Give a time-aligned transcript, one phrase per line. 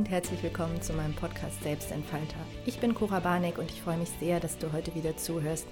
[0.00, 2.38] und herzlich willkommen zu meinem Podcast Selbstentfalter.
[2.64, 5.66] Ich bin Cora Barneck und ich freue mich sehr, dass du heute wieder zuhörst.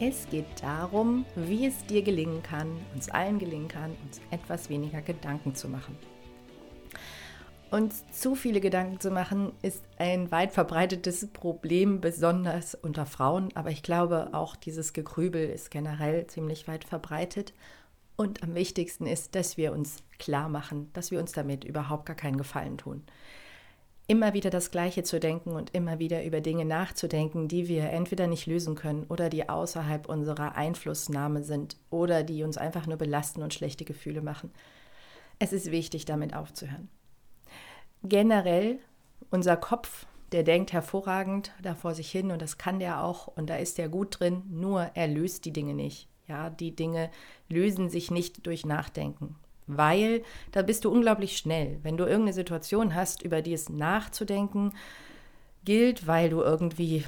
[0.00, 5.02] Es geht darum, wie es dir gelingen kann, uns allen gelingen kann, uns etwas weniger
[5.02, 5.98] Gedanken zu machen.
[7.70, 13.50] Uns zu viele Gedanken zu machen, ist ein weit verbreitetes Problem, besonders unter Frauen.
[13.54, 17.52] Aber ich glaube, auch dieses Gegrübel ist generell ziemlich weit verbreitet.
[18.16, 22.16] Und am wichtigsten ist, dass wir uns klar machen, dass wir uns damit überhaupt gar
[22.16, 23.02] keinen Gefallen tun.
[24.06, 28.26] Immer wieder das Gleiche zu denken und immer wieder über Dinge nachzudenken, die wir entweder
[28.26, 33.42] nicht lösen können oder die außerhalb unserer Einflussnahme sind oder die uns einfach nur belasten
[33.42, 34.52] und schlechte Gefühle machen.
[35.38, 36.90] Es ist wichtig, damit aufzuhören.
[38.02, 38.78] Generell,
[39.30, 43.48] unser Kopf, der denkt hervorragend da vor sich hin und das kann der auch und
[43.48, 46.08] da ist er gut drin, nur er löst die Dinge nicht.
[46.26, 47.10] Ja, die Dinge
[47.48, 51.78] lösen sich nicht durch Nachdenken, weil da bist du unglaublich schnell.
[51.82, 54.72] Wenn du irgendeine Situation hast, über die es nachzudenken
[55.64, 57.04] gilt, weil du irgendwie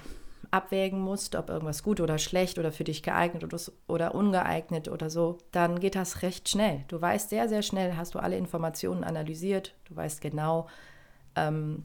[0.50, 3.44] abwägen musst, ob irgendwas gut oder schlecht oder für dich geeignet
[3.88, 6.84] oder, ungeeignet oder so, dann geht das recht schnell.
[6.88, 10.68] Du weißt sehr, sehr schnell, hast du alle Informationen analysiert, du weißt genau,
[11.34, 11.84] ähm,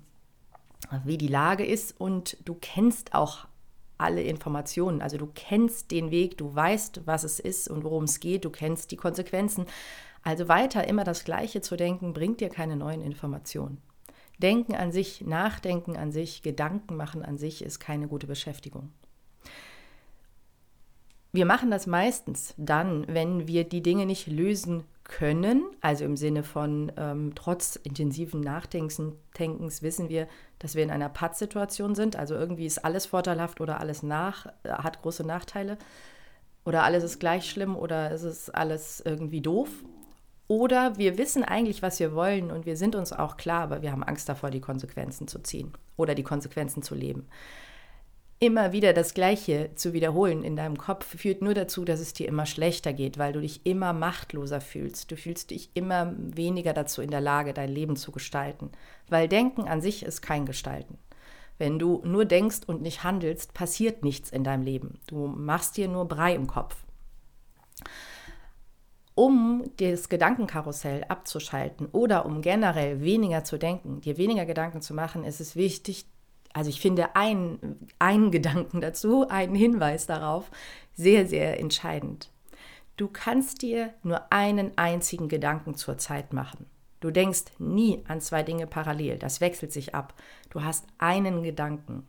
[1.03, 3.47] wie die Lage ist und du kennst auch
[3.97, 5.01] alle Informationen.
[5.01, 8.49] Also du kennst den Weg, du weißt, was es ist und worum es geht, du
[8.49, 9.65] kennst die Konsequenzen.
[10.23, 13.81] Also weiter immer das Gleiche zu denken, bringt dir keine neuen Informationen.
[14.39, 18.91] Denken an sich, Nachdenken an sich, Gedanken machen an sich ist keine gute Beschäftigung.
[21.33, 26.43] Wir machen das meistens dann, wenn wir die Dinge nicht lösen können, also im Sinne
[26.43, 30.27] von ähm, trotz intensiven Nachdenkens wissen wir,
[30.59, 34.69] dass wir in einer Pattsituation sind, also irgendwie ist alles vorteilhaft oder alles nach, äh,
[34.69, 35.77] hat große Nachteile
[36.65, 39.69] oder alles ist gleich schlimm oder ist es alles irgendwie doof.
[40.51, 43.93] Oder wir wissen eigentlich, was wir wollen und wir sind uns auch klar, aber wir
[43.93, 47.25] haben Angst davor, die Konsequenzen zu ziehen oder die Konsequenzen zu leben
[48.41, 52.27] immer wieder das Gleiche zu wiederholen in deinem Kopf führt nur dazu, dass es dir
[52.27, 55.11] immer schlechter geht, weil du dich immer machtloser fühlst.
[55.11, 58.71] Du fühlst dich immer weniger dazu in der Lage, dein Leben zu gestalten.
[59.07, 60.97] Weil Denken an sich ist kein Gestalten.
[61.59, 64.99] Wenn du nur denkst und nicht handelst, passiert nichts in deinem Leben.
[65.05, 66.75] Du machst dir nur Brei im Kopf.
[69.21, 75.25] Um das Gedankenkarussell abzuschalten oder um generell weniger zu denken, dir weniger Gedanken zu machen,
[75.25, 76.07] ist es wichtig,
[76.53, 80.49] also ich finde einen, einen Gedanken dazu, einen Hinweis darauf,
[80.95, 82.31] sehr, sehr entscheidend.
[82.97, 86.65] Du kannst dir nur einen einzigen Gedanken zur Zeit machen.
[86.99, 90.15] Du denkst nie an zwei Dinge parallel, das wechselt sich ab.
[90.49, 92.07] Du hast einen Gedanken.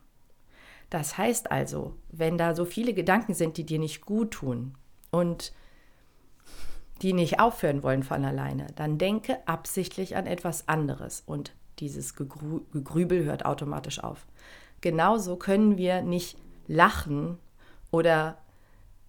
[0.89, 4.77] Das heißt also, wenn da so viele Gedanken sind, die dir nicht gut tun
[5.11, 5.53] und
[7.03, 12.61] die nicht aufhören wollen von alleine, dann denke absichtlich an etwas anderes und dieses Gegrü
[12.73, 14.27] Gegrübel hört automatisch auf.
[14.81, 16.37] Genauso können wir nicht
[16.67, 17.39] lachen
[17.91, 18.39] oder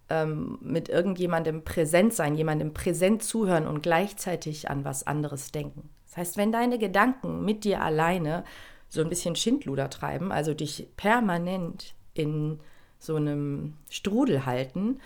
[0.08, 5.88] ähm, mit irgendjemandem präsent sein, jemandem präsent zuhören und gleichzeitig an was anderes denken.
[6.06, 8.44] Das heißt, wenn deine Gedanken mit dir alleine
[8.88, 12.60] so ein bisschen Schindluder treiben, also dich permanent in
[12.98, 15.00] so einem Strudel halten,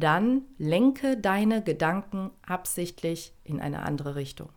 [0.00, 4.48] dann lenke deine Gedanken absichtlich in eine andere Richtung.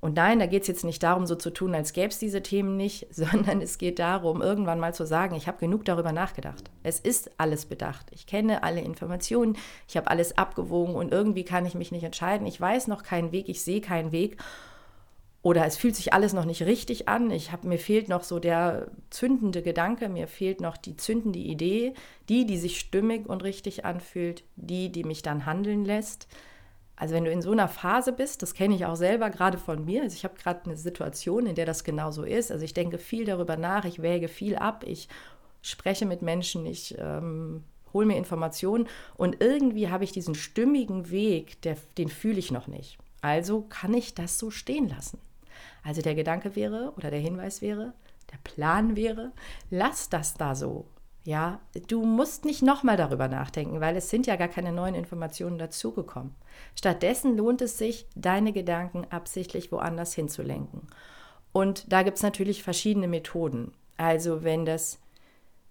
[0.00, 2.42] Und nein, da geht es jetzt nicht darum, so zu tun, als gäbe es diese
[2.42, 6.70] Themen nicht, sondern es geht darum, irgendwann mal zu sagen, ich habe genug darüber nachgedacht.
[6.82, 8.06] Es ist alles bedacht.
[8.10, 9.56] Ich kenne alle Informationen,
[9.86, 12.46] ich habe alles abgewogen und irgendwie kann ich mich nicht entscheiden.
[12.46, 14.42] Ich weiß noch keinen Weg, ich sehe keinen Weg.
[15.42, 17.30] Oder es fühlt sich alles noch nicht richtig an.
[17.30, 21.94] Ich hab, mir fehlt noch so der zündende Gedanke, mir fehlt noch die zündende Idee,
[22.28, 26.28] die, die sich stimmig und richtig anfühlt, die, die mich dann handeln lässt.
[26.94, 29.82] Also wenn du in so einer Phase bist, das kenne ich auch selber gerade von
[29.86, 32.52] mir, also ich habe gerade eine Situation, in der das genauso ist.
[32.52, 35.08] Also ich denke viel darüber nach, ich wäge viel ab, ich
[35.62, 37.64] spreche mit Menschen, ich ähm,
[37.94, 42.66] hole mir Informationen und irgendwie habe ich diesen stimmigen Weg, der, den fühle ich noch
[42.66, 42.98] nicht.
[43.22, 45.18] Also kann ich das so stehen lassen.
[45.82, 47.94] Also der Gedanke wäre oder der Hinweis wäre,
[48.30, 49.32] der Plan wäre,
[49.70, 50.86] lass das da so.
[51.24, 55.58] Ja, du musst nicht nochmal darüber nachdenken, weil es sind ja gar keine neuen Informationen
[55.58, 56.34] dazugekommen.
[56.74, 60.86] Stattdessen lohnt es sich, deine Gedanken absichtlich woanders hinzulenken.
[61.52, 63.72] Und da gibt es natürlich verschiedene Methoden.
[63.96, 64.98] Also wenn das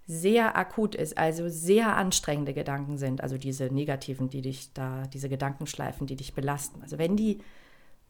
[0.05, 5.29] sehr akut ist, also sehr anstrengende Gedanken sind, also diese negativen, die dich da, diese
[5.29, 6.81] Gedankenschleifen, die dich belasten.
[6.81, 7.39] Also wenn die,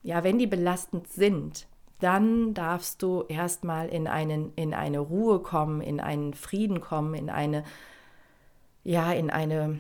[0.02, 1.68] ja, wenn die belastend sind,
[2.00, 7.30] dann darfst du erstmal in, einen, in eine Ruhe kommen, in einen Frieden kommen, in
[7.30, 7.64] eine,
[8.84, 9.78] ja, in eine,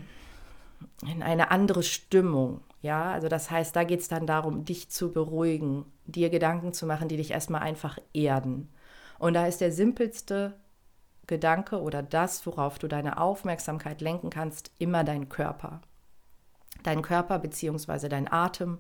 [1.06, 2.62] in eine andere Stimmung.
[2.82, 6.86] Ja, also das heißt, da geht es dann darum, dich zu beruhigen, dir Gedanken zu
[6.86, 8.70] machen, die dich erstmal einfach erden.
[9.18, 10.54] Und da ist der simpelste
[11.28, 15.82] Gedanke oder das, worauf du deine Aufmerksamkeit lenken kannst, immer dein Körper.
[16.84, 18.08] Dein Körper bzw.
[18.08, 18.80] dein Atem.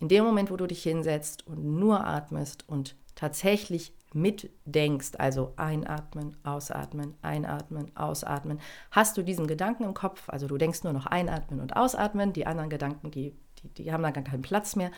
[0.00, 6.36] In dem Moment, wo du dich hinsetzt und nur atmest und tatsächlich mitdenkst, also einatmen,
[6.44, 8.60] ausatmen, einatmen, ausatmen,
[8.90, 12.46] hast du diesen Gedanken im Kopf, also du denkst nur noch einatmen und ausatmen, die
[12.46, 14.90] anderen Gedanken, die, die, die haben dann gar keinen Platz mehr.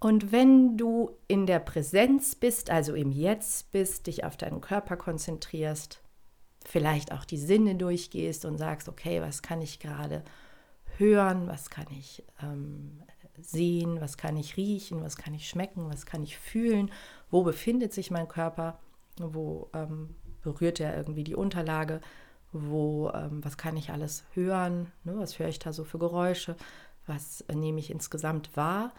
[0.00, 4.96] Und wenn du in der Präsenz bist, also im Jetzt bist, dich auf deinen Körper
[4.96, 6.00] konzentrierst,
[6.64, 10.24] vielleicht auch die Sinne durchgehst und sagst, okay, was kann ich gerade
[10.96, 13.02] hören, was kann ich ähm,
[13.44, 16.90] sehen, was kann ich riechen, was kann ich schmecken, was kann ich fühlen,
[17.30, 18.78] wo befindet sich mein Körper,
[19.18, 22.00] wo ähm, berührt er irgendwie die Unterlage,
[22.52, 26.56] wo, ähm, was kann ich alles hören, ne, was höre ich da so für Geräusche,
[27.06, 28.92] was äh, nehme ich insgesamt wahr.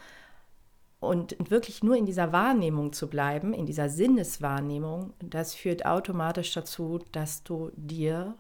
[1.00, 7.00] Und wirklich nur in dieser Wahrnehmung zu bleiben, in dieser Sinneswahrnehmung, das führt automatisch dazu,
[7.12, 8.36] dass du dir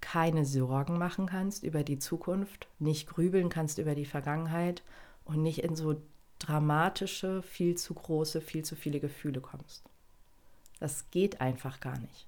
[0.00, 4.82] keine Sorgen machen kannst über die Zukunft, nicht grübeln kannst über die Vergangenheit
[5.24, 6.00] und nicht in so
[6.38, 9.84] dramatische, viel zu große, viel zu viele Gefühle kommst.
[10.80, 12.26] Das geht einfach gar nicht.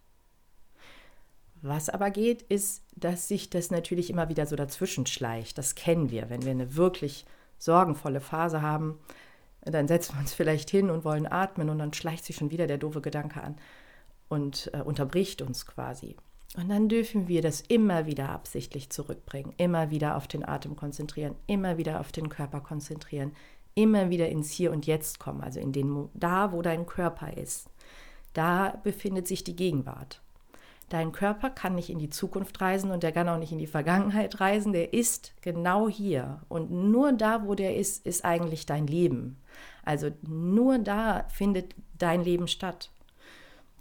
[1.62, 5.56] Was aber geht, ist, dass sich das natürlich immer wieder so dazwischen schleicht.
[5.56, 7.24] Das kennen wir, wenn wir eine wirklich
[7.58, 8.98] sorgenvolle Phase haben,
[9.62, 12.66] dann setzen wir uns vielleicht hin und wollen atmen und dann schleicht sich schon wieder
[12.66, 13.56] der doofe Gedanke an
[14.28, 16.16] und äh, unterbricht uns quasi.
[16.56, 21.34] Und dann dürfen wir das immer wieder absichtlich zurückbringen, immer wieder auf den Atem konzentrieren,
[21.46, 23.32] immer wieder auf den Körper konzentrieren,
[23.74, 27.68] immer wieder ins Hier und Jetzt kommen, also in den da, wo dein Körper ist.
[28.34, 30.20] Da befindet sich die Gegenwart.
[30.90, 33.66] Dein Körper kann nicht in die Zukunft reisen und der kann auch nicht in die
[33.66, 34.72] Vergangenheit reisen.
[34.72, 36.40] Der ist genau hier.
[36.48, 39.38] Und nur da, wo der ist, ist eigentlich dein Leben.
[39.84, 42.90] Also nur da findet dein Leben statt.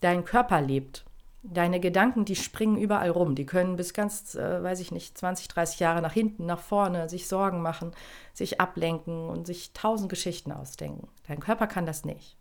[0.02, 1.06] Dein Körper lebt.
[1.46, 3.36] Deine Gedanken, die springen überall rum.
[3.36, 7.10] Die können bis ganz, äh, weiß ich nicht, 20, 30 Jahre nach hinten, nach vorne,
[7.10, 7.92] sich Sorgen machen,
[8.34, 11.10] sich ablenken und sich tausend Geschichten ausdenken.
[11.28, 12.38] Dein Körper kann das nicht.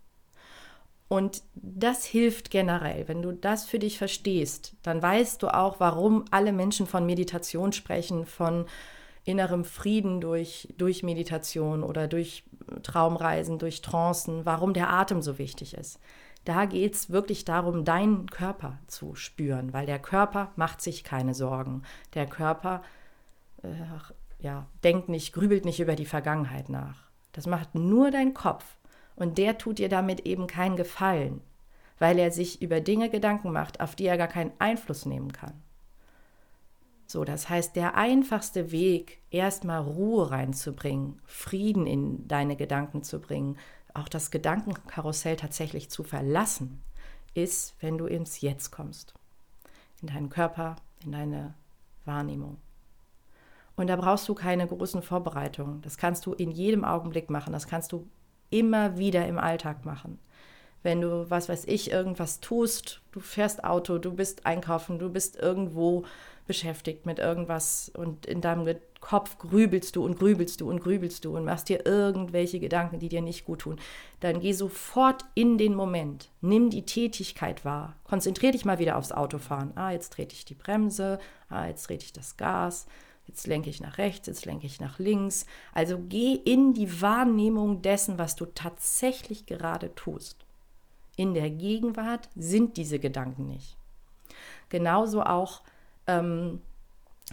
[1.09, 3.07] Und das hilft generell.
[3.07, 7.73] Wenn du das für dich verstehst, dann weißt du auch, warum alle Menschen von Meditation
[7.73, 8.65] sprechen, von
[9.25, 12.43] innerem Frieden durch, durch Meditation oder durch
[12.83, 15.99] Traumreisen, durch Trancen, warum der Atem so wichtig ist.
[16.45, 21.33] Da geht es wirklich darum, deinen Körper zu spüren, weil der Körper macht sich keine
[21.33, 21.83] Sorgen.
[22.13, 22.81] Der Körper
[23.61, 23.69] äh,
[24.39, 27.03] ja, denkt nicht, grübelt nicht über die Vergangenheit nach.
[27.31, 28.77] Das macht nur dein Kopf.
[29.15, 31.41] Und der tut dir damit eben keinen Gefallen,
[31.99, 35.53] weil er sich über Dinge Gedanken macht, auf die er gar keinen Einfluss nehmen kann.
[37.05, 43.57] So, das heißt, der einfachste Weg, erstmal Ruhe reinzubringen, Frieden in deine Gedanken zu bringen,
[43.93, 46.81] auch das Gedankenkarussell tatsächlich zu verlassen,
[47.33, 49.13] ist, wenn du ins Jetzt kommst.
[50.01, 51.53] In deinen Körper, in deine
[52.05, 52.57] Wahrnehmung.
[53.75, 55.81] Und da brauchst du keine großen Vorbereitungen.
[55.81, 57.53] Das kannst du in jedem Augenblick machen.
[57.53, 58.07] Das kannst du
[58.49, 60.19] immer wieder im Alltag machen.
[60.83, 65.37] Wenn du, was weiß ich, irgendwas tust, du fährst Auto, du bist einkaufen, du bist
[65.37, 66.03] irgendwo
[66.45, 68.67] beschäftigt mit irgendwas und in deinem
[68.99, 73.09] Kopf grübelst du und grübelst du und grübelst du und machst dir irgendwelche Gedanken, die
[73.09, 73.79] dir nicht gut tun,
[74.19, 76.29] dann geh sofort in den Moment.
[76.41, 77.95] Nimm die Tätigkeit wahr.
[78.03, 79.71] Konzentrier dich mal wieder aufs Autofahren.
[79.75, 81.19] Ah, jetzt trete ich die Bremse.
[81.49, 82.87] Ah, jetzt trete ich das Gas
[83.27, 85.45] jetzt lenke ich nach rechts, jetzt lenke ich nach links.
[85.73, 90.42] Also geh in die Wahrnehmung dessen, was du tatsächlich gerade tust.
[91.15, 93.77] In der Gegenwart sind diese Gedanken nicht.
[94.69, 95.61] Genauso auch
[96.07, 96.61] ähm,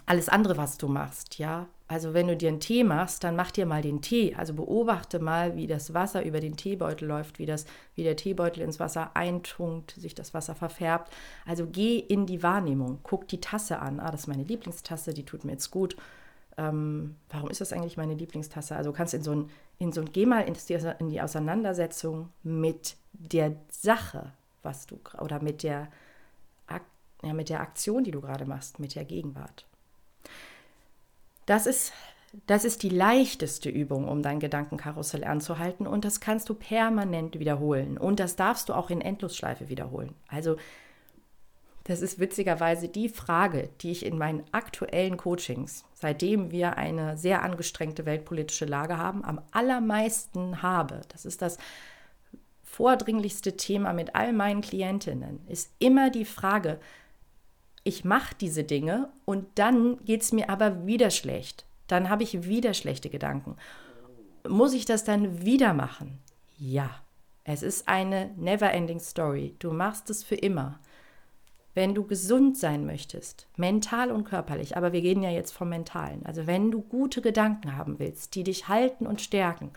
[0.07, 1.67] alles andere, was du machst, ja.
[1.89, 4.37] Also wenn du dir einen Tee machst, dann mach dir mal den Tee.
[4.37, 7.65] Also beobachte mal, wie das Wasser über den Teebeutel läuft, wie, das,
[7.97, 11.13] wie der Teebeutel ins Wasser eintunkt, sich das Wasser verfärbt.
[11.47, 13.99] Also geh in die Wahrnehmung, guck die Tasse an.
[13.99, 15.97] Ah, das ist meine Lieblingstasse, die tut mir jetzt gut.
[16.57, 18.77] Ähm, warum ist das eigentlich meine Lieblingstasse?
[18.77, 22.29] Also kannst in so ein, in so ein, geh mal in die, in die Auseinandersetzung
[22.45, 25.89] mit der Sache, was du, oder mit der,
[27.23, 29.67] ja, mit der Aktion, die du gerade machst, mit der Gegenwart.
[31.47, 31.93] Das ist,
[32.47, 37.99] das ist die leichteste Übung, um dein Gedankenkarussell anzuhalten und das kannst du permanent wiederholen
[37.99, 40.15] und das darfst du auch in Endlosschleife wiederholen.
[40.29, 40.57] Also
[41.85, 47.43] das ist witzigerweise die Frage, die ich in meinen aktuellen Coachings, seitdem wir eine sehr
[47.43, 51.01] angestrengte weltpolitische Lage haben, am allermeisten habe.
[51.09, 51.59] Das ist das
[52.81, 56.81] vordringlichste Thema mit all meinen Klientinnen, ist immer die Frage,
[57.85, 61.67] ich mache diese Dinge und dann geht es mir aber wieder schlecht.
[61.89, 63.57] Dann habe ich wieder schlechte Gedanken.
[64.49, 66.21] Muss ich das dann wieder machen?
[66.57, 66.89] Ja,
[67.45, 69.55] es ist eine never-ending Story.
[69.59, 70.79] Du machst es für immer.
[71.75, 76.25] Wenn du gesund sein möchtest, mental und körperlich, aber wir gehen ja jetzt vom Mentalen,
[76.25, 79.71] also wenn du gute Gedanken haben willst, die dich halten und stärken,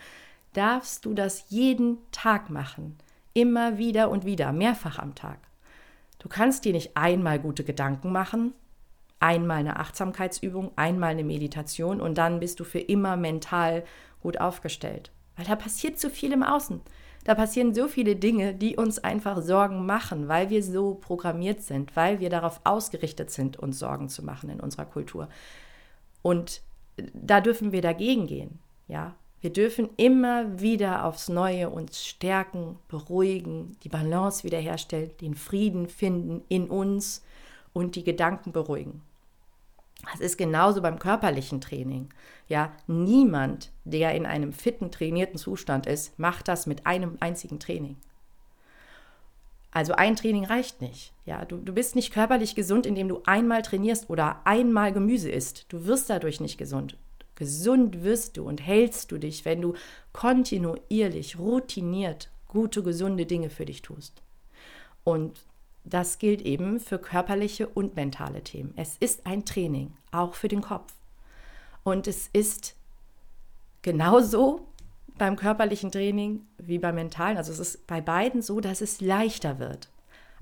[0.53, 2.97] darfst du das jeden Tag machen.
[3.33, 5.39] Immer wieder und wieder, mehrfach am Tag.
[6.19, 8.53] Du kannst dir nicht einmal gute Gedanken machen,
[9.19, 13.83] einmal eine Achtsamkeitsübung, einmal eine Meditation und dann bist du für immer mental
[14.21, 15.11] gut aufgestellt.
[15.35, 16.81] Weil da passiert zu viel im Außen.
[17.23, 21.95] Da passieren so viele Dinge, die uns einfach Sorgen machen, weil wir so programmiert sind,
[21.95, 25.29] weil wir darauf ausgerichtet sind, uns Sorgen zu machen in unserer Kultur.
[26.21, 26.61] Und
[27.13, 28.59] da dürfen wir dagegen gehen.
[28.87, 35.89] Ja, wir dürfen immer wieder aufs Neue uns stärken, beruhigen, die Balance wiederherstellen, den Frieden
[35.89, 37.25] finden in uns
[37.73, 39.01] und die Gedanken beruhigen.
[40.09, 42.07] Das ist genauso beim körperlichen Training.
[42.47, 47.97] Ja, niemand, der in einem fitten, trainierten Zustand ist, macht das mit einem einzigen Training.
[49.71, 51.11] Also ein Training reicht nicht.
[51.25, 55.65] Ja, du, du bist nicht körperlich gesund, indem du einmal trainierst oder einmal Gemüse isst.
[55.67, 56.95] Du wirst dadurch nicht gesund.
[57.35, 59.73] Gesund wirst du und hältst du dich, wenn du
[60.11, 64.21] kontinuierlich, routiniert gute, gesunde Dinge für dich tust.
[65.03, 65.45] Und
[65.83, 68.73] das gilt eben für körperliche und mentale Themen.
[68.77, 70.93] Es ist ein Training, auch für den Kopf.
[71.83, 72.75] Und es ist
[73.81, 74.67] genauso
[75.17, 77.37] beim körperlichen Training wie beim mentalen.
[77.37, 79.89] Also es ist bei beiden so, dass es leichter wird.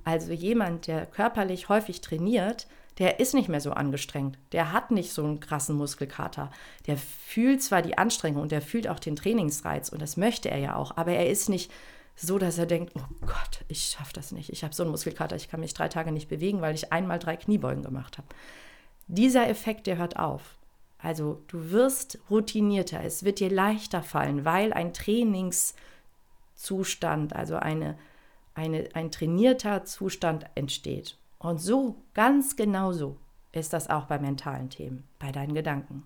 [0.04, 2.68] Also jemand, der körperlich häufig trainiert,
[2.98, 4.38] der ist nicht mehr so angestrengt.
[4.52, 6.52] Der hat nicht so einen krassen Muskelkater.
[6.88, 10.60] Der fühlt zwar die Anstrengung und der fühlt auch den Trainingsreiz und das möchte er
[10.60, 11.72] ja auch, aber er ist nicht
[12.16, 14.52] so, dass er denkt, oh Gott, ich schaffe das nicht.
[14.52, 17.20] Ich habe so einen Muskelkater, ich kann mich drei Tage nicht bewegen, weil ich einmal
[17.20, 18.28] drei Kniebeugen gemacht habe.
[19.08, 20.58] Dieser Effekt, der hört auf.
[21.00, 27.98] Also du wirst routinierter, es wird dir leichter fallen, weil ein Trainingszustand, also eine,
[28.54, 31.18] eine, ein trainierter Zustand entsteht.
[31.42, 33.18] Und so, ganz genau so,
[33.52, 36.04] ist das auch bei mentalen Themen, bei deinen Gedanken.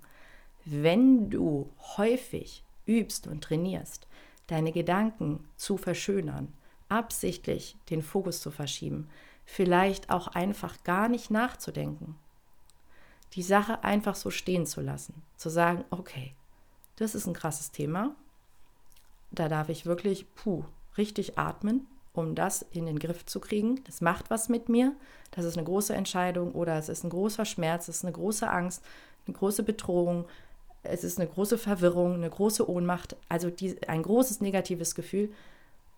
[0.64, 4.08] Wenn du häufig übst und trainierst,
[4.48, 6.54] deine Gedanken zu verschönern,
[6.88, 9.10] absichtlich den Fokus zu verschieben,
[9.44, 12.16] vielleicht auch einfach gar nicht nachzudenken.
[13.34, 16.34] Die Sache einfach so stehen zu lassen, zu sagen, okay,
[16.96, 18.16] das ist ein krasses Thema,
[19.32, 20.64] da darf ich wirklich, puh,
[20.98, 23.84] richtig atmen, um das in den Griff zu kriegen.
[23.86, 24.94] Das macht was mit mir,
[25.32, 28.50] das ist eine große Entscheidung oder es ist ein großer Schmerz, es ist eine große
[28.50, 28.84] Angst,
[29.28, 30.26] eine große Bedrohung,
[30.84, 35.32] es ist eine große Verwirrung, eine große Ohnmacht, also die, ein großes negatives Gefühl.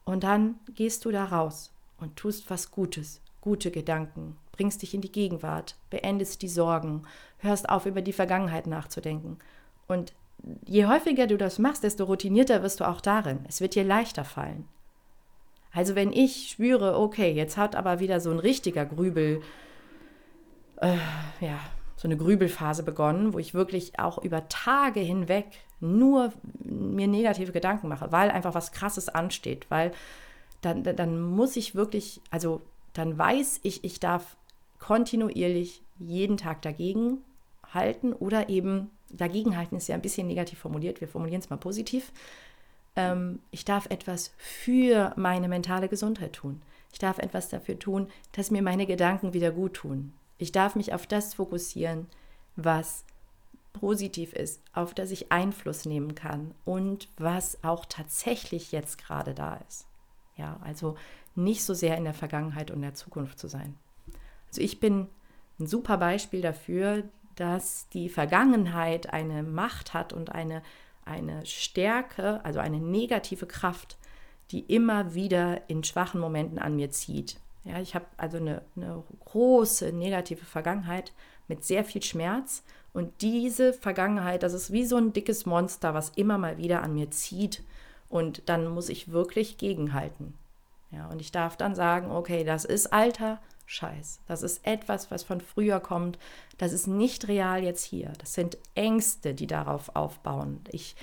[0.05, 5.01] Und dann gehst du da raus und tust was Gutes, gute Gedanken, bringst dich in
[5.01, 7.03] die Gegenwart, beendest die Sorgen,
[7.39, 9.37] hörst auf, über die Vergangenheit nachzudenken.
[9.87, 10.13] Und
[10.65, 13.39] je häufiger du das machst, desto routinierter wirst du auch darin.
[13.47, 14.67] Es wird dir leichter fallen.
[15.77, 19.43] Also wenn ich spüre, okay, jetzt hat aber wieder so ein richtiger Grübel,
[20.77, 20.97] äh,
[21.39, 21.59] ja,
[21.95, 25.45] so eine Grübelphase begonnen, wo ich wirklich auch über Tage hinweg
[25.79, 29.91] nur mir negative Gedanken mache, weil einfach was Krasses ansteht, weil
[30.61, 34.35] dann, dann muss ich wirklich, also dann weiß ich, ich darf
[34.79, 37.19] kontinuierlich jeden Tag dagegen
[37.71, 41.57] halten oder eben dagegen halten ist ja ein bisschen negativ formuliert, wir formulieren es mal
[41.57, 42.11] positiv.
[42.97, 46.61] Ähm, ich darf etwas für meine mentale Gesundheit tun.
[46.91, 50.13] Ich darf etwas dafür tun, dass mir meine Gedanken wieder gut tun.
[50.37, 52.07] Ich darf mich auf das fokussieren,
[52.55, 53.05] was
[53.73, 59.59] positiv ist, auf das ich Einfluss nehmen kann und was auch tatsächlich jetzt gerade da
[59.67, 59.85] ist.
[60.35, 60.95] Ja, also
[61.35, 63.75] nicht so sehr in der Vergangenheit und der Zukunft zu sein.
[64.47, 65.07] Also ich bin
[65.59, 67.03] ein super Beispiel dafür,
[67.35, 70.63] dass die Vergangenheit eine Macht hat und eine,
[71.07, 73.97] eine Stärke, also eine negative Kraft,
[74.51, 77.37] die immer wieder in schwachen Momenten an mir zieht.
[77.63, 81.11] Ja, ich habe also eine, eine große negative Vergangenheit
[81.47, 82.63] mit sehr viel Schmerz.
[82.93, 86.93] Und diese Vergangenheit, das ist wie so ein dickes Monster, was immer mal wieder an
[86.93, 87.61] mir zieht.
[88.09, 90.33] Und dann muss ich wirklich gegenhalten.
[90.91, 94.21] Ja, und ich darf dann sagen, okay, das ist alter Scheiß.
[94.27, 96.17] Das ist etwas, was von früher kommt.
[96.57, 98.13] Das ist nicht real jetzt hier.
[98.17, 100.61] Das sind Ängste, die darauf aufbauen.
[100.71, 100.95] Ich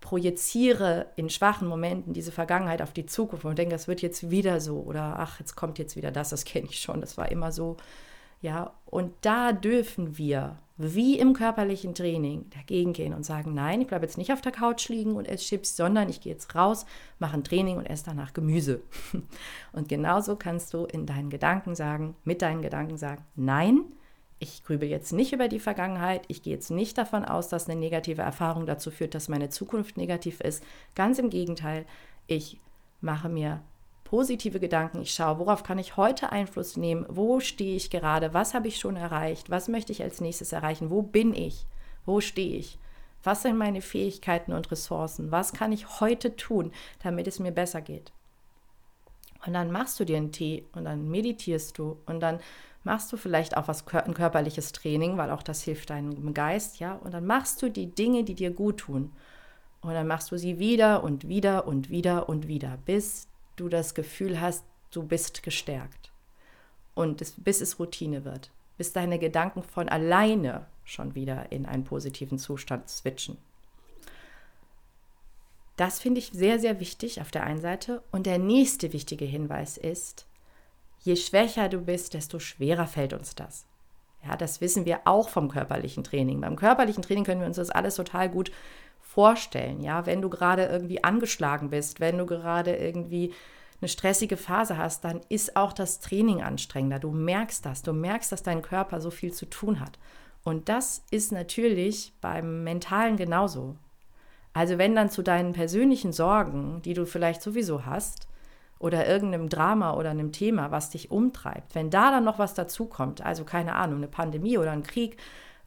[0.00, 4.60] projiziere in schwachen Momenten diese Vergangenheit auf die Zukunft und denke, das wird jetzt wieder
[4.60, 7.52] so oder ach, jetzt kommt jetzt wieder das, das kenne ich schon, das war immer
[7.52, 7.76] so.
[8.40, 13.86] Ja, und da dürfen wir, wie im körperlichen Training, dagegen gehen und sagen, nein, ich
[13.86, 16.84] bleibe jetzt nicht auf der Couch liegen und esse Chips, sondern ich gehe jetzt raus,
[17.18, 18.82] mache ein Training und esse danach Gemüse.
[19.72, 23.84] Und genauso kannst du in deinen Gedanken sagen, mit deinen Gedanken sagen, nein,
[24.38, 27.78] ich grübel jetzt nicht über die Vergangenheit, ich gehe jetzt nicht davon aus, dass eine
[27.78, 30.62] negative Erfahrung dazu führt, dass meine Zukunft negativ ist.
[30.94, 31.86] Ganz im Gegenteil,
[32.26, 32.58] Ich
[33.00, 33.60] mache mir
[34.14, 35.02] positive Gedanken.
[35.02, 37.04] Ich schaue, worauf kann ich heute Einfluss nehmen?
[37.08, 38.32] Wo stehe ich gerade?
[38.32, 39.50] Was habe ich schon erreicht?
[39.50, 40.88] Was möchte ich als nächstes erreichen?
[40.88, 41.66] Wo bin ich?
[42.06, 42.78] Wo stehe ich?
[43.24, 45.32] Was sind meine Fähigkeiten und Ressourcen?
[45.32, 46.70] Was kann ich heute tun,
[47.02, 48.12] damit es mir besser geht?
[49.44, 52.38] Und dann machst du dir einen Tee und dann meditierst du und dann
[52.84, 56.94] machst du vielleicht auch was ein körperliches Training, weil auch das hilft deinem Geist, ja?
[57.02, 59.10] Und dann machst du die Dinge, die dir gut tun.
[59.80, 63.94] Und dann machst du sie wieder und wieder und wieder und wieder, bis du das
[63.94, 66.12] Gefühl hast, du bist gestärkt.
[66.94, 71.84] Und es, bis es Routine wird, bis deine Gedanken von alleine schon wieder in einen
[71.84, 73.38] positiven Zustand switchen.
[75.76, 78.02] Das finde ich sehr, sehr wichtig auf der einen Seite.
[78.12, 80.26] Und der nächste wichtige Hinweis ist,
[81.00, 83.66] je schwächer du bist, desto schwerer fällt uns das.
[84.24, 86.40] Ja, das wissen wir auch vom körperlichen Training.
[86.40, 88.52] Beim körperlichen Training können wir uns das alles total gut
[89.14, 89.80] vorstellen.
[89.80, 93.32] Ja, wenn du gerade irgendwie angeschlagen bist, wenn du gerade irgendwie
[93.80, 96.98] eine stressige Phase hast, dann ist auch das Training anstrengender.
[96.98, 97.82] Du merkst das.
[97.82, 99.98] Du merkst, dass dein Körper so viel zu tun hat.
[100.42, 103.76] Und das ist natürlich beim Mentalen genauso.
[104.52, 108.28] Also wenn dann zu deinen persönlichen Sorgen, die du vielleicht sowieso hast,
[108.80, 113.24] oder irgendeinem Drama oder einem Thema, was dich umtreibt, wenn da dann noch was dazukommt,
[113.24, 115.16] also keine Ahnung, eine Pandemie oder ein Krieg,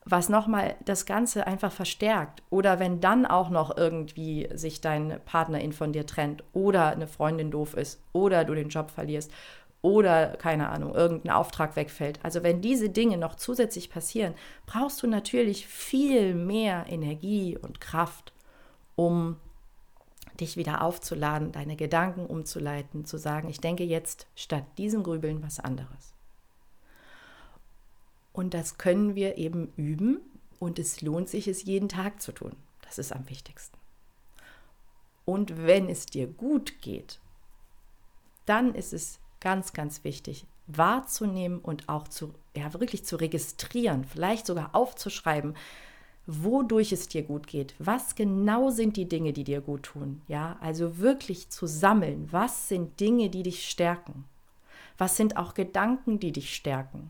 [0.09, 2.41] was nochmal das Ganze einfach verstärkt.
[2.49, 7.51] Oder wenn dann auch noch irgendwie sich dein Partnerin von dir trennt oder eine Freundin
[7.51, 9.31] doof ist oder du den Job verlierst
[9.81, 12.19] oder keine Ahnung, irgendein Auftrag wegfällt.
[12.23, 14.33] Also wenn diese Dinge noch zusätzlich passieren,
[14.65, 18.33] brauchst du natürlich viel mehr Energie und Kraft,
[18.95, 19.37] um
[20.39, 25.59] dich wieder aufzuladen, deine Gedanken umzuleiten, zu sagen, ich denke jetzt statt diesem Grübeln was
[25.59, 26.16] anderes.
[28.37, 30.19] Und das können wir eben üben
[30.59, 32.51] und es lohnt sich, es jeden Tag zu tun.
[32.83, 33.75] Das ist am wichtigsten.
[35.25, 37.19] Und wenn es dir gut geht,
[38.45, 44.45] dann ist es ganz, ganz wichtig, wahrzunehmen und auch zu, ja, wirklich zu registrieren, vielleicht
[44.45, 45.55] sogar aufzuschreiben,
[46.27, 47.73] wodurch es dir gut geht.
[47.79, 50.21] Was genau sind die Dinge, die dir gut tun?
[50.27, 52.27] Ja, also wirklich zu sammeln.
[52.29, 54.25] Was sind Dinge, die dich stärken?
[54.99, 57.09] Was sind auch Gedanken, die dich stärken?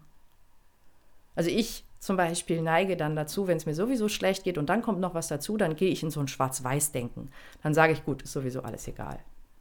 [1.37, 4.81] Also ich zum Beispiel neige dann dazu, wenn es mir sowieso schlecht geht und dann
[4.81, 7.29] kommt noch was dazu, dann gehe ich in so ein Schwarz-Weiß-Denken.
[7.61, 9.19] Dann sage ich, gut, ist sowieso alles egal.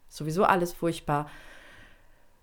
[0.08, 1.30] Ist sowieso alles furchtbar.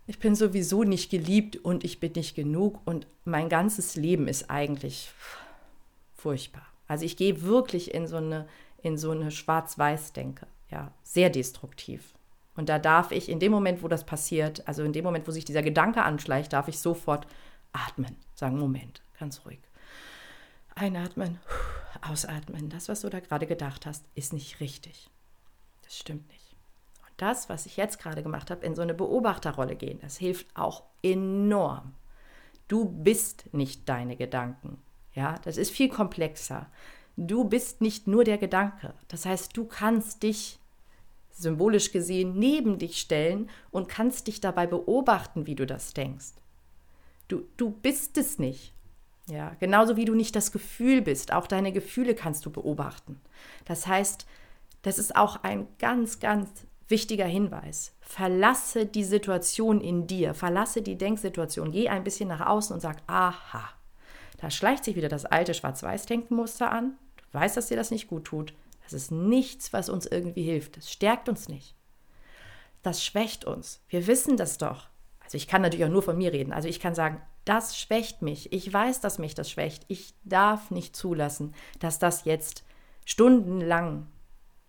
[0.06, 4.52] Ich bin sowieso nicht geliebt und ich bin nicht genug und mein ganzes Leben ist
[4.52, 5.12] eigentlich
[6.16, 6.68] furchtbar.
[6.88, 8.48] Also ich gehe wirklich in so eine,
[8.84, 12.14] in so eine Schwarz-Weiß-Denke, ja, sehr destruktiv.
[12.56, 15.32] Und da darf ich in dem Moment, wo das passiert, also in dem Moment, wo
[15.32, 17.26] sich dieser Gedanke anschleicht, darf ich sofort
[17.72, 19.60] atmen, sagen, Moment, ganz ruhig.
[20.76, 21.40] Einatmen,
[22.02, 22.70] ausatmen.
[22.70, 25.10] Das, was du da gerade gedacht hast, ist nicht richtig.
[25.84, 26.56] Das stimmt nicht.
[27.02, 30.48] Und das, was ich jetzt gerade gemacht habe, in so eine Beobachterrolle gehen, das hilft
[30.56, 31.94] auch enorm.
[32.68, 34.82] Du bist nicht deine Gedanken.
[35.14, 36.68] Ja, das ist viel komplexer.
[37.16, 38.96] Du bist nicht nur der Gedanke.
[39.10, 40.58] Das heißt, du kannst dich
[41.30, 46.34] symbolisch gesehen neben dich stellen und kannst dich dabei beobachten, wie du das denkst.
[47.28, 48.73] Du, du bist es nicht.
[49.28, 51.32] Ja, genauso wie du nicht das Gefühl bist.
[51.32, 53.22] Auch deine Gefühle kannst du beobachten.
[53.66, 54.26] Das heißt,
[54.82, 56.50] das ist auch ein ganz, ganz
[56.90, 57.94] wichtiger Hinweis.
[58.02, 62.98] Verlasse die Situation in dir, verlasse die Denksituation, geh ein bisschen nach außen und sag,
[63.08, 63.70] aha,
[64.38, 66.98] da schleicht sich wieder das alte Schwarz-Weiß-Denkenmuster an.
[67.32, 68.54] Du weißt, dass dir das nicht gut tut.
[68.84, 70.76] Das ist nichts, was uns irgendwie hilft.
[70.76, 71.76] Das stärkt uns nicht.
[72.82, 73.82] Das schwächt uns.
[73.88, 74.90] Wir wissen das doch.
[75.22, 76.52] Also ich kann natürlich auch nur von mir reden.
[76.52, 78.52] Also ich kann sagen, das schwächt mich.
[78.54, 79.86] Ich weiß, dass mich das schwächt.
[79.88, 82.64] Ich darf nicht zulassen, dass das jetzt
[83.06, 84.08] stundenlang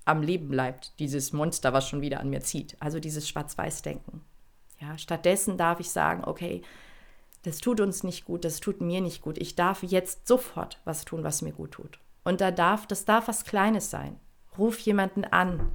[0.04, 2.76] am Leben bleibt, dieses Monster, was schon wieder an mir zieht.
[2.80, 4.22] Also dieses Schwarz-Weiß-Denken.
[4.80, 6.62] Ja, stattdessen darf ich sagen, okay,
[7.42, 9.38] das tut uns nicht gut, das tut mir nicht gut.
[9.38, 11.98] Ich darf jetzt sofort was tun, was mir gut tut.
[12.24, 14.18] Und da darf, das darf was Kleines sein.
[14.58, 15.70] Ruf jemanden an,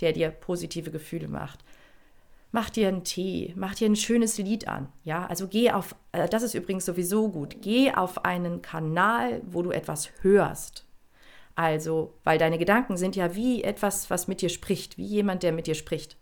[0.00, 1.64] der dir positive Gefühle macht.
[2.54, 4.86] Mach dir einen Tee, mach dir ein schönes Lied an.
[5.02, 7.56] Ja, also geh auf, äh, das ist übrigens sowieso gut.
[7.62, 10.86] Geh auf einen Kanal, wo du etwas hörst.
[11.56, 15.50] Also, weil deine Gedanken sind ja wie etwas, was mit dir spricht, wie jemand, der
[15.50, 16.16] mit dir spricht.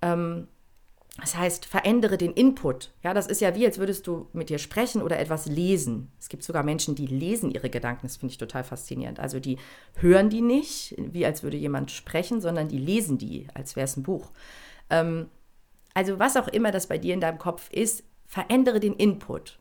[0.00, 0.48] Ähm,
[1.20, 2.92] das heißt, verändere den Input.
[3.04, 6.10] Ja, das ist ja wie, als würdest du mit dir sprechen oder etwas lesen.
[6.18, 8.08] Es gibt sogar Menschen, die lesen ihre Gedanken.
[8.08, 9.20] Das finde ich total faszinierend.
[9.20, 9.58] Also die
[9.94, 13.96] hören die nicht, wie als würde jemand sprechen, sondern die lesen die, als wäre es
[13.96, 14.32] ein Buch.
[14.92, 15.28] Ähm,
[15.94, 19.58] also was auch immer das bei dir in deinem Kopf ist, verändere den Input.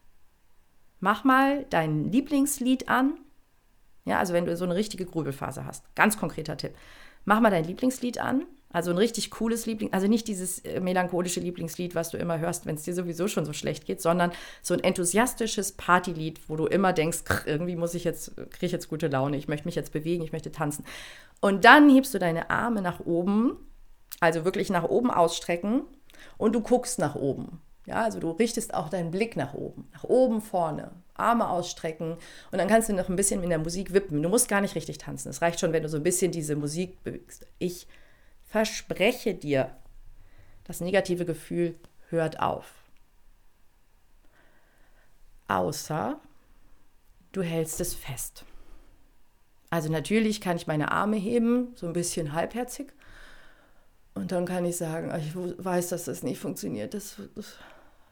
[0.99, 3.17] Mach mal dein Lieblingslied an.
[4.05, 5.93] Ja, also wenn du so eine richtige Grübelphase hast.
[5.95, 6.75] Ganz konkreter Tipp.
[7.25, 11.39] Mach mal dein Lieblingslied an Also ein richtig cooles Liebling, also nicht dieses äh, melancholische
[11.39, 14.73] Lieblingslied, was du immer hörst, wenn es dir sowieso schon so schlecht geht, sondern so
[14.73, 19.07] ein enthusiastisches Partylied, wo du immer denkst, irgendwie muss ich jetzt, kriege ich jetzt gute
[19.07, 20.85] Laune, ich möchte mich jetzt bewegen, ich möchte tanzen.
[21.41, 23.57] Und dann hebst du deine Arme nach oben,
[24.19, 25.83] also wirklich nach oben ausstrecken
[26.37, 27.61] und du guckst nach oben.
[27.85, 32.17] Ja, also du richtest auch deinen Blick nach oben, nach oben vorne, Arme ausstrecken
[32.51, 34.21] und dann kannst du noch ein bisschen in der Musik wippen.
[34.21, 35.29] Du musst gar nicht richtig tanzen.
[35.29, 37.47] Es reicht schon, wenn du so ein bisschen diese Musik bewegst.
[37.57, 37.87] Ich
[38.43, 39.75] verspreche dir,
[40.63, 41.75] das negative Gefühl
[42.09, 42.71] hört auf.
[45.47, 46.19] Außer
[47.31, 48.45] du hältst es fest.
[49.69, 52.93] Also natürlich kann ich meine Arme heben, so ein bisschen halbherzig.
[54.13, 56.93] Und dann kann ich sagen, ich weiß, dass das nicht funktioniert.
[56.93, 57.55] Das, das,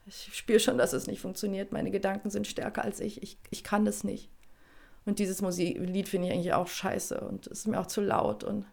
[0.05, 1.71] ich spüre schon, dass es nicht funktioniert.
[1.71, 3.21] Meine Gedanken sind stärker als ich.
[3.21, 4.29] Ich, ich kann das nicht.
[5.05, 8.43] Und dieses Musiklied finde ich eigentlich auch scheiße und es ist mir auch zu laut.
[8.43, 8.65] Und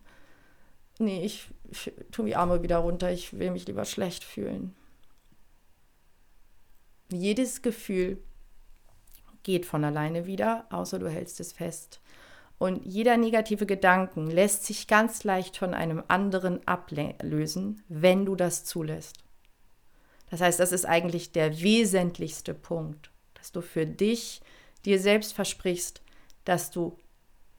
[0.98, 4.74] nee, ich, ich tue die Arme wieder runter, ich will mich lieber schlecht fühlen.
[7.10, 8.18] Jedes Gefühl
[9.44, 12.00] geht von alleine wieder, außer du hältst es fest.
[12.58, 18.64] Und jeder negative Gedanken lässt sich ganz leicht von einem anderen ablösen, wenn du das
[18.64, 19.18] zulässt.
[20.30, 24.40] Das heißt, das ist eigentlich der wesentlichste Punkt, dass du für dich
[24.84, 26.00] dir selbst versprichst,
[26.44, 26.96] dass du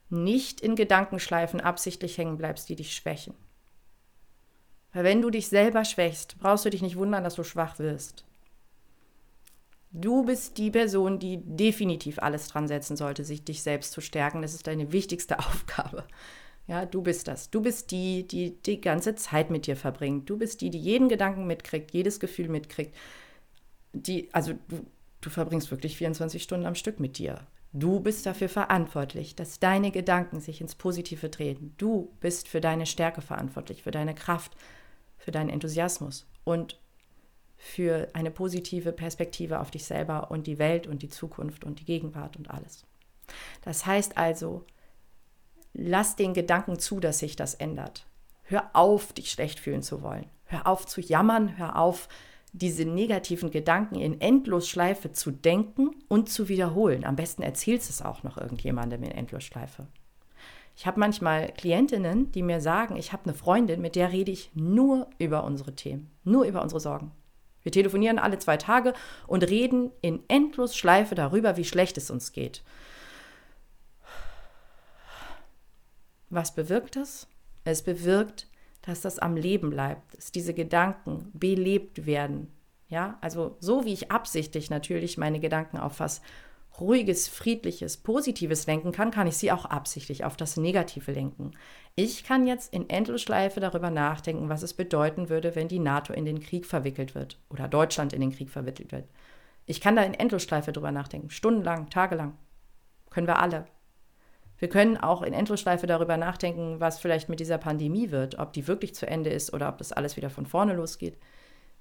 [0.09, 3.35] nicht in Gedankenschleifen absichtlich hängen bleibst, die dich schwächen.
[4.93, 8.26] Weil wenn du dich selber schwächst, brauchst du dich nicht wundern, dass du schwach wirst.
[9.91, 14.41] Du bist die Person, die definitiv alles dran setzen sollte, sich dich selbst zu stärken.
[14.41, 16.05] Das ist deine wichtigste Aufgabe.
[16.67, 17.49] Ja, du bist das.
[17.49, 20.29] Du bist die, die die ganze Zeit mit dir verbringt.
[20.29, 22.93] Du bist die, die jeden Gedanken mitkriegt, jedes Gefühl mitkriegt.
[23.93, 24.85] Die, also du,
[25.21, 27.47] du verbringst wirklich 24 Stunden am Stück mit dir.
[27.71, 31.73] Du bist dafür verantwortlich, dass deine Gedanken sich ins Positive drehen.
[31.77, 34.55] Du bist für deine Stärke verantwortlich, für deine Kraft,
[35.17, 36.79] für deinen Enthusiasmus und
[37.57, 41.85] für eine positive Perspektive auf dich selber und die Welt und die Zukunft und die
[41.85, 42.85] Gegenwart und alles.
[43.63, 44.63] Das heißt also,
[45.73, 48.05] lass den Gedanken zu, dass sich das ändert.
[48.43, 50.27] Hör auf, dich schlecht fühlen zu wollen.
[50.45, 52.07] Hör auf zu jammern, hör auf,
[52.53, 57.03] diese negativen Gedanken in Endlosschleife zu denken und zu wiederholen.
[57.03, 59.87] Am besten erzählst es auch noch irgendjemandem in Endlosschleife.
[60.75, 64.51] Ich habe manchmal Klientinnen, die mir sagen, ich habe eine Freundin, mit der rede ich
[64.53, 67.11] nur über unsere Themen, nur über unsere Sorgen.
[67.67, 68.93] Wir telefonieren alle zwei Tage
[69.27, 72.63] und reden in Endlosschleife darüber, wie schlecht es uns geht.
[76.29, 77.27] Was bewirkt das?
[77.65, 78.47] Es bewirkt,
[78.83, 82.53] dass das am Leben bleibt, dass diese Gedanken belebt werden.
[82.87, 86.21] Ja, also so wie ich absichtlich natürlich meine Gedanken auf was
[86.79, 91.51] ruhiges, friedliches, positives lenken kann, kann ich sie auch absichtlich auf das Negative lenken.
[91.95, 96.25] Ich kann jetzt in Endlosschleife darüber nachdenken, was es bedeuten würde, wenn die NATO in
[96.25, 99.05] den Krieg verwickelt wird oder Deutschland in den Krieg verwickelt wird.
[99.65, 102.37] Ich kann da in Endlosschleife drüber nachdenken, stundenlang, tagelang.
[103.09, 103.65] Können wir alle.
[104.59, 108.67] Wir können auch in Endlosschleife darüber nachdenken, was vielleicht mit dieser Pandemie wird, ob die
[108.67, 111.17] wirklich zu Ende ist oder ob das alles wieder von vorne losgeht.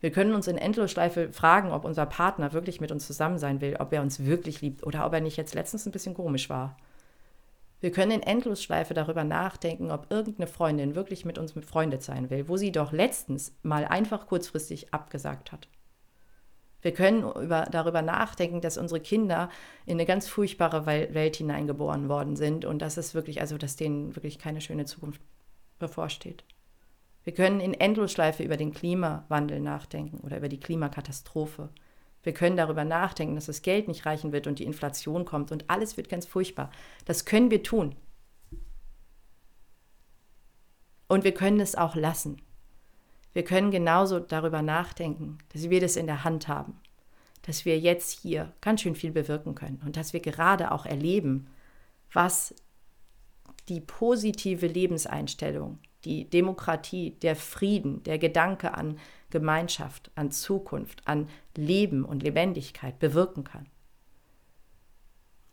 [0.00, 3.76] Wir können uns in Endlosschleife fragen, ob unser Partner wirklich mit uns zusammen sein will,
[3.78, 6.76] ob er uns wirklich liebt oder ob er nicht jetzt letztens ein bisschen komisch war.
[7.80, 12.48] Wir können in Endlosschleife darüber nachdenken, ob irgendeine Freundin wirklich mit uns befreundet sein will,
[12.48, 15.68] wo sie doch letztens mal einfach kurzfristig abgesagt hat.
[16.82, 19.50] Wir können über, darüber nachdenken, dass unsere Kinder
[19.86, 24.14] in eine ganz furchtbare Welt hineingeboren worden sind und dass es wirklich, also dass denen
[24.14, 25.20] wirklich keine schöne Zukunft
[25.78, 26.44] bevorsteht.
[27.26, 31.70] Wir können in Endlosschleife über den Klimawandel nachdenken oder über die Klimakatastrophe.
[32.22, 35.68] Wir können darüber nachdenken, dass das Geld nicht reichen wird und die Inflation kommt und
[35.68, 36.70] alles wird ganz furchtbar.
[37.04, 37.96] Das können wir tun.
[41.08, 42.40] Und wir können es auch lassen.
[43.32, 46.80] Wir können genauso darüber nachdenken, dass wir das in der Hand haben,
[47.42, 51.48] dass wir jetzt hier ganz schön viel bewirken können und dass wir gerade auch erleben,
[52.12, 52.54] was
[53.68, 58.98] die positive Lebenseinstellung, die Demokratie, der Frieden, der Gedanke an
[59.30, 63.66] Gemeinschaft, an Zukunft, an Leben und Lebendigkeit bewirken kann.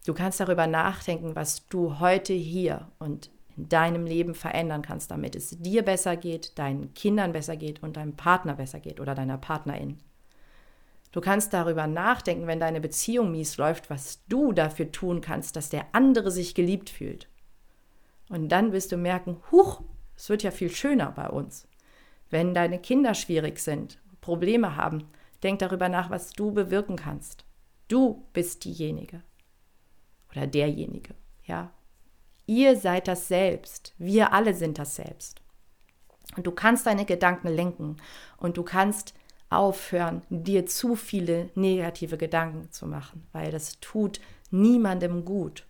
[0.06, 5.36] Du kannst darüber nachdenken, was du heute hier und in deinem Leben verändern kannst, damit
[5.36, 9.38] es dir besser geht, deinen Kindern besser geht und deinem Partner besser geht oder deiner
[9.38, 9.98] Partnerin.
[11.12, 15.70] Du kannst darüber nachdenken, wenn deine Beziehung mies läuft, was du dafür tun kannst, dass
[15.70, 17.30] der andere sich geliebt fühlt.
[18.30, 19.84] Und dann wirst du merken, huch,
[20.15, 21.67] es wird ja viel schöner bei uns.
[22.30, 25.08] Wenn deine Kinder schwierig sind, Probleme haben,
[25.43, 27.45] denk darüber nach, was du bewirken kannst.
[27.88, 29.21] Du bist diejenige
[30.32, 31.71] oder derjenige, ja,
[32.45, 33.93] Ihr seid das Selbst.
[33.97, 35.41] Wir alle sind das Selbst.
[36.36, 37.97] Und du kannst deine Gedanken lenken
[38.38, 39.13] und du kannst
[39.49, 45.65] aufhören, dir zu viele negative Gedanken zu machen, weil das tut niemandem gut.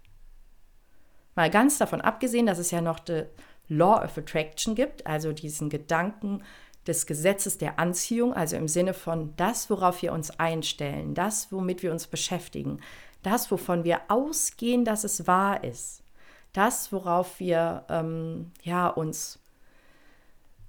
[1.36, 3.26] Mal ganz davon abgesehen, dass es ja noch die
[3.70, 6.44] Law of Attraction gibt, also diesen Gedanken
[6.88, 11.82] des Gesetzes der Anziehung, also im Sinne von das, worauf wir uns einstellen, das, womit
[11.82, 12.80] wir uns beschäftigen,
[13.22, 16.04] das, wovon wir ausgehen, dass es wahr ist,
[16.52, 19.40] das, worauf wir ähm, ja, uns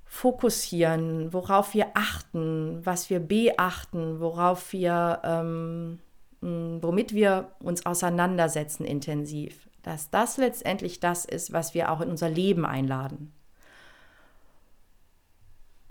[0.05, 5.99] fokussieren, worauf wir achten, was wir beachten, worauf wir, ähm,
[6.41, 12.29] womit wir uns auseinandersetzen intensiv, dass das letztendlich das ist, was wir auch in unser
[12.29, 13.33] Leben einladen.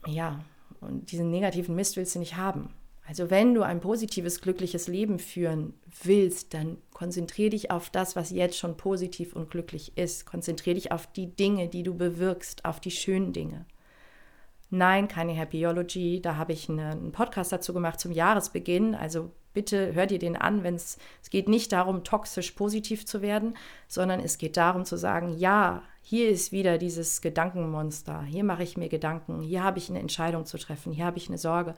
[0.05, 0.39] Ja,
[0.81, 2.73] und diesen negativen Mist willst du nicht haben.
[3.05, 8.31] Also wenn du ein positives, glückliches Leben führen willst, dann konzentriere dich auf das, was
[8.31, 10.25] jetzt schon positiv und glücklich ist.
[10.25, 13.65] Konzentriere dich auf die Dinge, die du bewirkst, auf die schönen Dinge.
[14.69, 16.21] Nein, keine Happyology.
[16.21, 18.95] Da habe ich einen Podcast dazu gemacht zum Jahresbeginn.
[18.95, 20.97] Also bitte hör dir den an, wenn es,
[21.29, 23.55] geht nicht darum, toxisch positiv zu werden,
[23.87, 28.23] sondern es geht darum zu sagen, ja, hier ist wieder dieses Gedankenmonster.
[28.23, 29.41] Hier mache ich mir Gedanken.
[29.41, 30.91] Hier habe ich eine Entscheidung zu treffen.
[30.91, 31.75] Hier habe ich eine Sorge.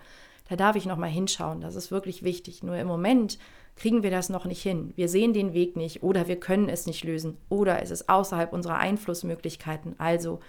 [0.49, 1.61] Da darf ich noch mal hinschauen.
[1.61, 2.63] Das ist wirklich wichtig.
[2.63, 3.37] Nur im Moment
[3.75, 4.93] kriegen wir das noch nicht hin.
[4.95, 8.51] Wir sehen den Weg nicht oder wir können es nicht lösen oder es ist außerhalb
[8.51, 9.95] unserer Einflussmöglichkeiten.
[9.99, 10.39] Also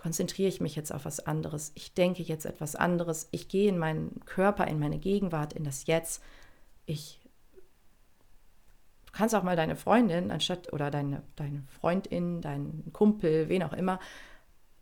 [0.00, 1.72] konzentriere ich mich jetzt auf was anderes.
[1.74, 3.28] Ich denke jetzt etwas anderes.
[3.32, 6.22] Ich gehe in meinen Körper, in meine Gegenwart, in das Jetzt.
[6.86, 7.20] Ich
[9.06, 13.74] du kannst auch mal deine Freundin anstatt oder deine, deine Freundin, deinen Kumpel, wen auch
[13.74, 14.00] immer,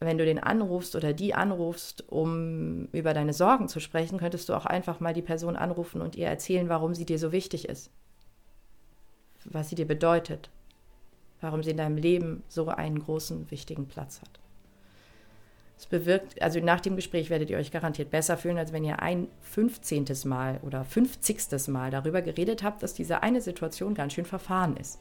[0.01, 4.55] wenn du den anrufst oder die anrufst, um über deine Sorgen zu sprechen, könntest du
[4.55, 7.91] auch einfach mal die Person anrufen und ihr erzählen, warum sie dir so wichtig ist,
[9.45, 10.51] was sie dir bedeutet,
[11.41, 14.39] warum sie in deinem Leben so einen großen, wichtigen Platz hat.
[15.79, 19.01] Es bewirkt, also nach dem Gespräch werdet ihr euch garantiert besser fühlen, als wenn ihr
[19.01, 20.07] ein 15.
[20.25, 21.69] Mal oder 50.
[21.69, 24.99] Mal darüber geredet habt, dass diese eine Situation ganz schön verfahren ist.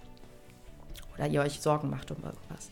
[1.16, 2.70] Oder ihr euch Sorgen macht um irgendwas.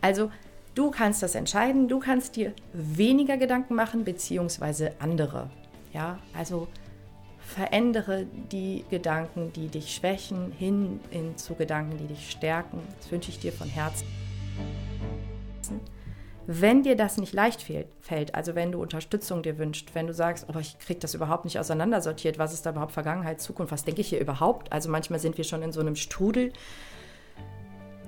[0.00, 0.32] Also,
[0.74, 5.48] du kannst das entscheiden, du kannst dir weniger Gedanken machen, beziehungsweise andere.
[5.92, 6.66] Ja, also
[7.38, 12.80] verändere die Gedanken, die dich schwächen, hin, hin zu Gedanken, die dich stärken.
[12.98, 14.06] Das wünsche ich dir von Herzen.
[16.46, 17.60] Wenn dir das nicht leicht
[18.00, 21.44] fällt, also wenn du Unterstützung dir wünschst, wenn du sagst, oh, ich kriege das überhaupt
[21.44, 24.72] nicht auseinandersortiert, was ist da überhaupt Vergangenheit, Zukunft, was denke ich hier überhaupt?
[24.72, 26.52] Also manchmal sind wir schon in so einem Strudel,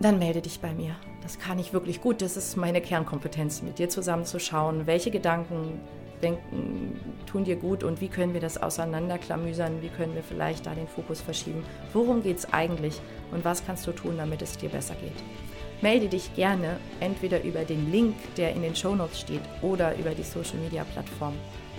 [0.00, 0.94] dann melde dich bei mir.
[1.22, 2.22] Das kann ich wirklich gut.
[2.22, 5.80] Das ist meine Kernkompetenz, mit dir zusammen zu schauen, welche Gedanken
[6.22, 10.74] denken, tun dir gut und wie können wir das auseinanderklamüsern, wie können wir vielleicht da
[10.74, 11.64] den Fokus verschieben.
[11.92, 13.00] Worum geht es eigentlich
[13.32, 15.47] und was kannst du tun, damit es dir besser geht?
[15.80, 20.22] Melde dich gerne entweder über den Link, der in den Shownotes steht, oder über die
[20.22, 21.34] Social Media Plattform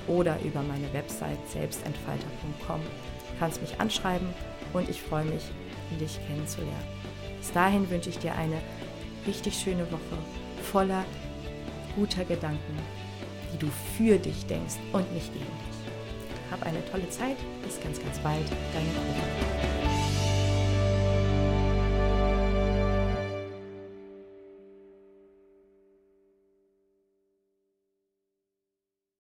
[0.08, 2.82] oder über meine Website selbstentfalter.com.
[2.82, 4.28] Du kannst mich anschreiben
[4.74, 5.44] und ich freue mich,
[6.00, 6.88] dich kennenzulernen.
[7.38, 8.58] Bis dahin wünsche ich dir eine
[9.28, 10.18] richtig schöne Woche
[10.72, 11.06] voller
[11.96, 12.78] guter Gedanken,
[13.54, 16.52] die du für dich denkst und nicht gegen dich.
[16.52, 17.38] Hab eine tolle Zeit.
[17.64, 18.46] Bis ganz, ganz bald.
[18.74, 19.79] Deine Cora.